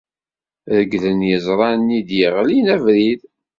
Reglen 0.77 1.21
yeẓra-nni 1.29 1.95
ay 1.97 2.01
d-yeɣlin 2.07 2.65
abrid. 2.75 3.21